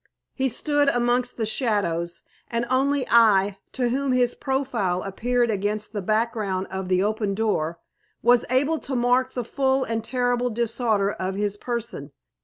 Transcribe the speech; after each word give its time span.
He 0.33 0.49
stood 0.49 0.89
amongst 0.89 1.37
the 1.37 1.45
shadows, 1.45 2.23
and 2.49 2.65
only 2.71 3.05
I, 3.07 3.59
to 3.73 3.89
whom 3.89 4.13
his 4.13 4.33
profile 4.33 5.03
appeared 5.03 5.51
against 5.51 5.93
the 5.93 6.01
background 6.01 6.65
of 6.71 6.87
the 6.89 7.03
open 7.03 7.35
door, 7.35 7.79
was 8.23 8.43
able 8.49 8.79
to 8.79 8.95
mark 8.95 9.35
the 9.35 9.45
full 9.45 9.83
and 9.83 10.03
terrible 10.03 10.49
disorder 10.49 11.11
of 11.11 11.35
his 11.35 11.55
person. 11.55 12.13